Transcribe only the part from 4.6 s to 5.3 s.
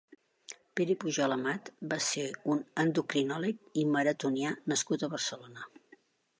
nascut a